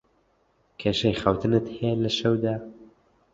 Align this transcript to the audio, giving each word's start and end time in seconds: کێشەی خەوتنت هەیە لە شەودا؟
کێشەی 0.79 1.19
خەوتنت 1.21 1.65
هەیە 1.77 1.93
لە 2.03 2.11
شەودا؟ 2.19 2.55